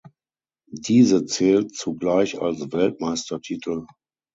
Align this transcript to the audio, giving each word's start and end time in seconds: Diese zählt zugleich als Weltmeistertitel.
Diese 0.71 1.27
zählt 1.27 1.75
zugleich 1.75 2.41
als 2.41 2.71
Weltmeistertitel. 2.71 3.85